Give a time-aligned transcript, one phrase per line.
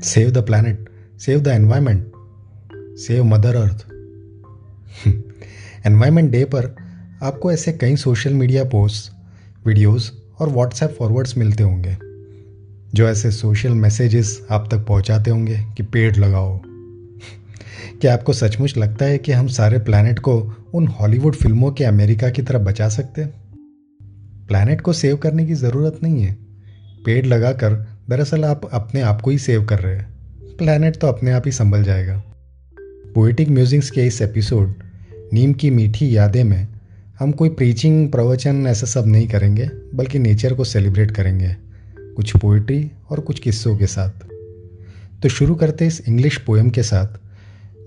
[0.00, 0.74] Save the planet,
[1.20, 2.00] save the environment,
[2.98, 3.86] save mother earth
[5.86, 6.76] environment day पर
[7.22, 9.12] आपको ऐसे कई सोशल मीडिया पोस्ट
[9.66, 11.96] वीडियोस और व्हाट्सएप फॉरवर्ड्स मिलते होंगे
[12.94, 16.60] जो ऐसे सोशल मैसेजेस आप तक पहुंचाते होंगे कि पेड़ लगाओ।
[18.00, 22.30] क्या आपको सचमुच लगता है कि हम सारे प्लानट को उन हॉलीवुड फ़िल्मों के अमेरिका
[22.30, 23.34] की तरफ़ बचा सकते हैं?
[24.48, 26.36] प्लानट को सेव करने की ज़रूरत नहीं है।
[27.04, 31.30] पेड़ लगाकर दरअसल आप अपने आप को ही सेव कर रहे हैं। प्लानट तो अपने
[31.30, 32.22] आप ही संभल जाएगा।
[33.14, 34.74] पोइटिक म्यूजिक्स के इस एपिसोड
[35.32, 36.68] नीम की मीठी यादें में
[37.18, 41.56] हम कोई प्रीचिंग प्रवचन ऐसा सब नहीं करेंगे, बल्कि नेचर को सेलिब्रेट करेंगे,
[42.16, 44.10] कुछ पोइट्री और कुछ किस्सों के साथ।
[45.22, 47.18] तो शुरू करते इस इंग्लिश पोएम के साथ,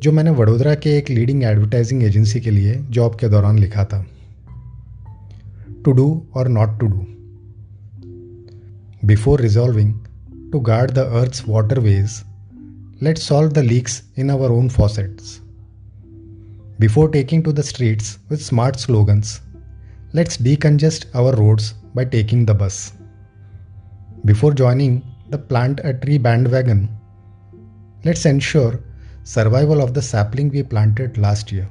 [0.03, 4.05] जो मैंने वडोदरा के एक लीडिंग एडवर्टाइजिंग एजेंसी के लिए जॉब के दौरान लिखा था।
[5.85, 7.05] टू डू और not to do
[9.05, 9.93] before resolving
[10.51, 12.25] to guard the Earth's waterways,
[13.01, 15.41] let's solve the leaks in our own faucets.
[16.79, 19.41] Before taking to the streets with smart slogans,
[20.13, 22.93] let's decongest our roads by taking the bus.
[24.25, 26.89] Before joining the plant a tree bandwagon,
[28.03, 28.79] let's ensure
[29.23, 31.69] survival of the sapling we planted last year.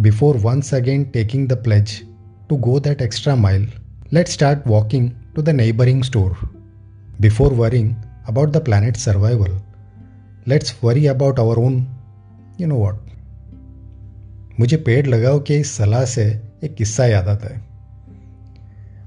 [0.00, 2.04] Before once again taking the pledge
[2.48, 3.64] to go that extra mile,
[4.10, 6.36] let's start walking to the neighboring store.
[7.20, 7.94] Before worrying
[8.26, 9.52] about the planet's survival,
[10.48, 11.76] let's worry about our own,
[12.60, 12.96] you know what.
[14.60, 16.24] मुझे पेड़ लगाओ के इस सलाह से
[16.64, 17.62] एक किस्सा याद आता है।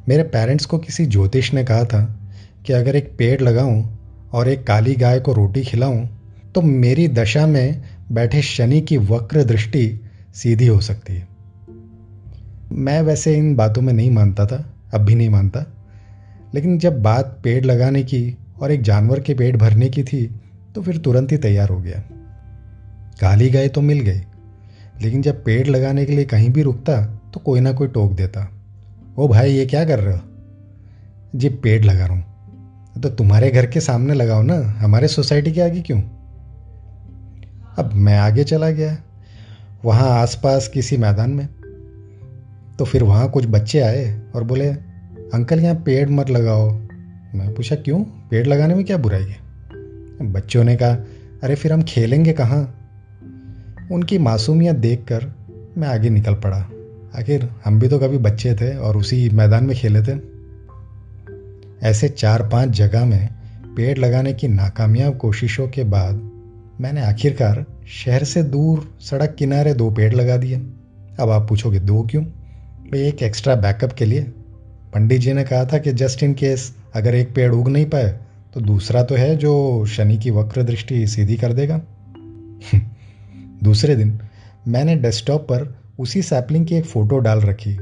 [0.09, 2.03] मेरे पेरेंट्स को किसी ज्योतिष ने कहा था
[2.65, 3.99] कि अगर एक पेड़ लगाऊँ
[4.33, 6.07] और एक काली गाय को रोटी खिलाऊं
[6.55, 9.99] तो मेरी दशा में बैठे शनि की वक्र दृष्टि
[10.35, 11.27] सीधी हो सकती है।
[12.71, 15.76] मैं वैसे इन बातों में नहीं मानता था अब भी नहीं मानता।
[16.57, 20.39] लेकिन जब बात पेड़ लगाने की और एक जानवर के पेट भरने की थी
[20.75, 21.99] तो फिर तुरंत ही तैयार हो गया।
[23.21, 24.21] काली गाय तो मिल गई
[25.01, 27.01] लेकिन जब पेड़ लगाने के लिए कहीं भी रुकता
[27.33, 28.51] तो कोई ना कोई टोक देता।
[29.17, 30.21] ओ भाई, ये क्या कर रहे हो?
[31.35, 35.61] जी, पेड़ लगा रहा हूँ। तो तुम्हारे घर के सामने लगाओ ना, हमारे सोसाइटी के
[35.61, 36.01] आगे क्यों?
[37.77, 38.97] अब मैं आगे चला गया,
[39.85, 41.47] वहाँ आसपास किसी मैदान में।
[42.79, 44.86] तो फिर वहाँ कुछ बच्चे आए और बोले
[45.33, 46.71] अंकल यहाँ पेड़ मत लगाओ।
[47.35, 48.03] मैं पूछा, क्यों?
[48.03, 49.37] पेड़ लगाने में क्या बुराई है?
[50.31, 50.91] बच्चों ने कहा,
[51.43, 52.73] अरे फिर हम खेलेंगे कहाँ?
[53.91, 55.33] उनकी मासूमियत देखकर
[55.77, 56.57] मैं आगे निकल पड़ा।
[57.15, 60.19] आखिर हम भी तो कभी बच्चे थे और उसी मैदान में खेले थे।
[61.83, 63.29] ऐसे चार पाँच जगह में
[63.77, 66.31] पेड़ लगाने की नाकामयाब कोशिशों के बाद
[66.81, 70.55] मैंने आखिरकार शहर से दूर सड़क किनारे दो पेड़ लगा दिए।
[71.19, 72.23] अब आप पूछोगे, दो क्यों?
[72.23, 74.33] भाई एक एक्स्ट्रा बैकअप के लिए
[74.97, 78.19] पंडित जी ने कहा था कि जस्ट इन केस अगर एक पेड़ उग नहीं पाए
[78.53, 81.81] तो दूसरा तो है जो शनि की वक्र दृष्टि सीधी कर देगा।
[83.63, 84.19] दूसरे दिन
[84.67, 87.75] मैंने डेस्कटॉप पर उसी सैपलिंग की एक फ़ोटो डाल रखी।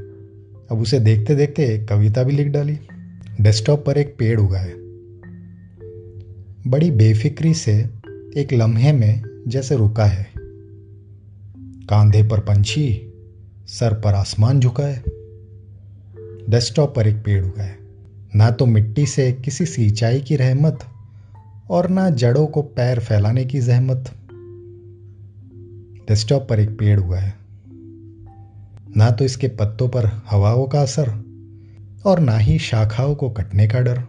[0.71, 2.79] अब उसे देखते देखते एक कविता भी लिख डाली।
[3.41, 4.73] डेस्कटॉप पर एक पेड़ उगा है।
[6.67, 7.89] बड़ी बेफिक्री से
[8.37, 10.27] एक लम्हे में जैसे रुका है।
[11.89, 13.13] कांधे पर पंछी,
[13.67, 15.14] सर पर आसमान झुका है।
[16.49, 17.77] डेस्कटॉप पर एक पेड़ उगा है।
[18.35, 20.79] ना तो मिट्टी से किसी सिंचाई की रहमत
[21.69, 24.11] और ना जड़ों को पैर फैलाने की जहमत।
[26.07, 27.33] डेस्कटॉप पर एक पेड़ उगा है।
[28.97, 31.09] ना तो इसके पत्तों पर हवाओं का असर
[32.05, 34.01] और ना ही शाखाओं को कटने का डर।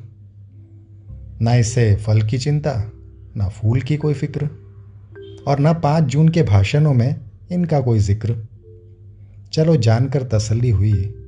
[1.40, 2.92] ना इसे फल की चिंता,
[3.36, 4.48] ना फूल की कोई फ़िक्र
[5.48, 7.20] और ना पाँच जून के भाषणों में
[7.52, 8.36] इनका कोई ज़िक्र।
[9.52, 11.22] चलो जानकर तसल्ली हुई।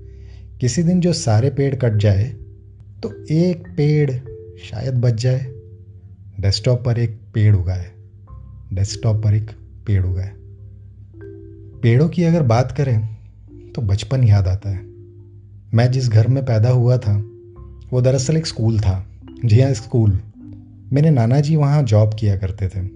[0.60, 2.24] किसी दिन जो सारे पेड़ कट जाए
[3.02, 4.10] तो एक पेड़
[4.58, 5.46] शायद बच जाए।
[6.40, 7.92] डेस्कटॉप पर एक पेड़ उगाए।
[8.72, 9.50] डेस्कटॉप पर एक
[9.86, 10.32] पेड़ उगाए।
[11.82, 13.16] पेड़ों की अगर बात करें
[13.74, 14.80] तो बचपन याद आता है।
[15.74, 17.16] मैं जिस घर में पैदा हुआ था,
[17.90, 19.06] वो दरअसल एक स्कूल था।
[19.44, 20.20] जी हाँ स्कूल।
[20.92, 22.88] मेरे नाना जी वहाँ जॉब किया करते थे।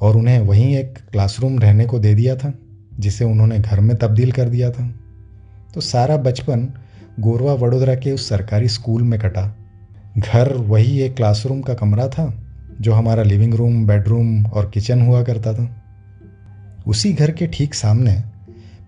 [0.00, 2.58] और उन्हें वहीं एक क्लासरूम रहने को दे दिया था,
[3.00, 4.94] जिसे उन्होंने घर में तब्दील कर दिया था।
[5.76, 6.72] तो सारा बचपन
[7.20, 9.56] गोरवा वडोदरा के उस सरकारी स्कूल में कटा।
[10.18, 12.44] घर वही एक क्लासरूम का कमरा था,
[12.80, 15.84] जो हमारा लिविंग रूम बेडरूम और किचन हुआ करता था।
[16.86, 18.24] उसी घर के ठीक सामने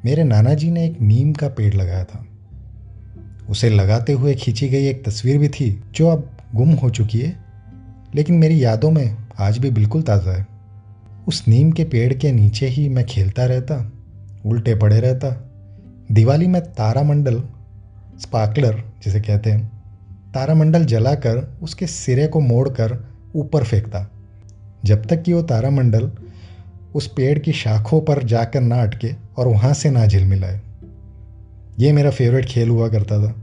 [0.05, 2.26] मेरे नाना जी ने एक नीम का पेड़ लगाया था।
[3.50, 7.37] उसे लगाते हुए खींची गई एक तस्वीर भी थी, जो अब गुम हो चुकी है,
[8.14, 10.46] लेकिन मेरी यादों में आज भी बिल्कुल ताज़ा है।
[11.29, 13.93] उस नीम के पेड़ के नीचे ही मैं खेलता रहता,
[14.46, 15.44] उल्टे पड़े रहता
[16.12, 17.43] दिवाली में तारामंडल,
[18.20, 19.66] स्पार्कलर जिसे कहते हैं,
[20.34, 24.10] तारामंडल जलाकर उसके सिरे को मोड़कर ऊपर फेंकता।
[24.84, 26.10] जब तक कि वो तारामंडल
[26.94, 30.60] उस पेड़ की शाखों पर जाकर ना अटके और वहाँ से ना झिलमिलाए
[31.78, 33.34] ये मेरा फेवरेट खेल हुआ करता था।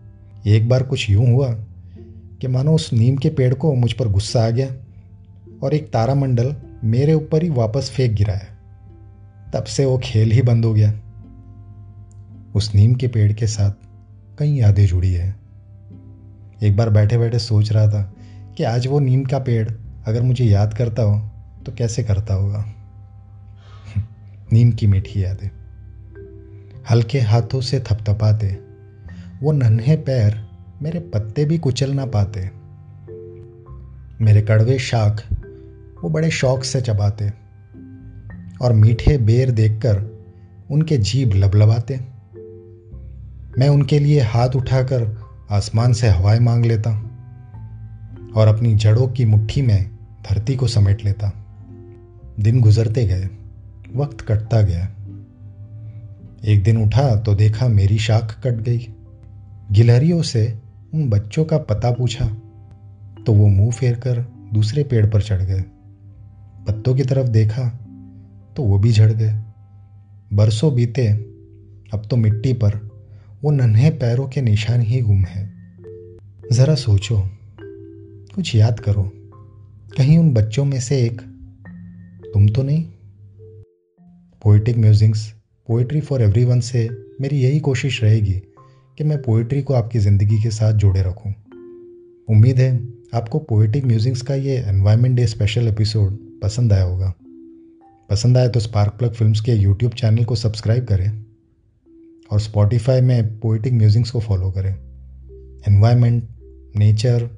[0.47, 1.51] एक बार कुछ यूँ हुआ
[2.41, 4.67] कि मानो उस नीम के पेड़ को मुझ पर गुस्सा आ गया
[5.63, 8.47] और एक तारामंडल मेरे ऊपर ही वापस फेंक गिराया।
[9.53, 10.93] तब से वो खेल ही बंद हो गया।
[12.55, 13.71] उस नीम के पेड़ के साथ
[14.39, 15.35] कई यादें जुड़ी है।
[16.63, 18.13] एक बार बैठे बैठे सोच रहा था
[18.57, 19.69] कि आज वो नीम का पेड़
[20.07, 21.31] अगर मुझे याद करता हो
[21.65, 22.65] तो कैसे करता होगा?
[24.53, 25.49] नीम की मीठी यादें।
[26.89, 28.59] हल्के हाथों से थपथपाते।
[29.43, 30.47] वो नन्हे पैर
[30.81, 32.51] मेरे पत्ते भी कुचल ना पाते।
[34.21, 35.27] मेरे कड़वे शाख
[36.03, 37.33] वो बड़े शौक से चबाते।
[38.61, 40.25] और मीठे बेर देखकर
[40.71, 42.14] उनके जीभ लबलबाते।
[43.59, 45.21] मैं उनके लिए हाथ उठाकर
[45.51, 46.91] आसमान से हवाएँ मांग लेता
[48.35, 49.89] और अपनी जड़ों की मुट्ठी में
[50.29, 51.31] धरती को समेट लेता।
[52.39, 53.29] दिन गुजरते गए,
[53.95, 54.83] वक्त कटता गया।
[56.45, 58.87] एक दिन उठा तो देखा मेरी शाख कट गई।
[59.71, 60.59] गिलहरियों से
[60.93, 62.25] उन बच्चों का पता पूछा
[63.25, 65.61] तो वो मुँह फेर कर दूसरे पेड़ पर चढ़ गए।
[66.67, 67.69] पत्तों की तरफ़ देखा
[68.55, 69.39] तो वो भी झड़ गए।
[70.33, 71.07] बरसों बीते,
[71.93, 72.84] अब तो मिट्टी पर
[73.45, 75.43] वो नन्हे पैरों के निशान ही गुम है।
[76.51, 77.17] ज़रा सोचो,
[78.35, 79.03] कुछ याद करो,
[79.97, 81.21] कहीं उन बच्चों में से एक।
[82.33, 82.83] तुम तो नहीं?
[84.43, 85.33] Poetic musics
[85.67, 86.89] poetry for everyone से
[87.21, 88.33] मेरी यही कोशिश रहेगी
[88.97, 91.33] कि मैं पोइट्री को आपकी ज़िंदगी के साथ जोड़े रखूँ।
[92.29, 97.13] उम्मीद है आपको पोइटिक म्यूजिक्स का ये एनवायरमेंट डे स्पेशल एपिसोड पसंद आया होगा।
[98.09, 101.24] पसंद आया तो स्पार्क प्लग फिल्म्स के यूट्यूब चैनल को सब्सक्राइब करें।
[102.31, 104.75] और स्पॉटिफाई में पोइटिक म्यूजिक्स को फॉलो करें।
[105.67, 106.27] एनवायरनमेंट
[106.75, 107.29] नेचर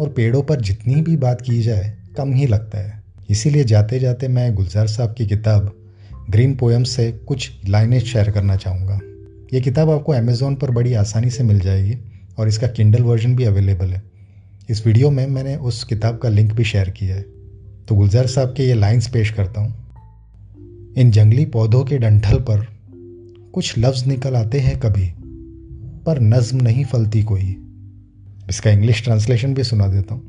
[0.00, 4.28] और पेड़ों पर जितनी भी बात की जाए, कम ही लगता है। इसीलिए जाते जाते
[4.28, 5.76] मैं गुलजार साहब की किताब
[6.30, 9.00] ग्रीन पोएम से कुछ लाइनें शेयर करना चाहूँगा।
[9.54, 11.98] ये किताब आपको अमेज़ोन पर बड़ी आसानी से मिल जाएगी
[12.38, 14.02] और इसका किंडल वर्जन भी अवेलेबल है।
[14.70, 17.22] इस वीडियो में मैंने उस किताब का लिंक भी शेयर किया है।
[17.88, 19.74] तो गुलजार साहब के ये लाइन्स पेश करता हूँ।
[20.96, 22.79] इन जंगली पौधों के डंठल पर
[23.54, 25.06] कुछ लफ्ज निकल आते हैं कभी,
[26.06, 27.56] पर नज्म नहीं फलती कोई।
[28.50, 30.28] इसका इंग्लिश ट्रांसलेशन भी सुना देता हूँ।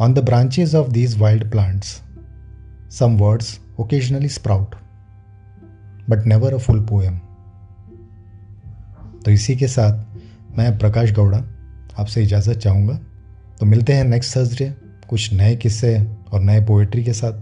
[0.00, 2.00] On the branches of these wild plants
[2.90, 4.74] some words occasionally sprout
[6.10, 7.18] but never a full poem
[9.24, 11.38] तो इसी के साथ मैं प्रकाश गौड़ा
[11.98, 12.94] आपसे इजाज़त चाहूँगा।
[13.60, 14.72] तो मिलते हैं नेक्स्ट थर्सडे
[15.08, 15.96] कुछ नए किस्से
[16.32, 17.40] और नए पोएट्री के साथ।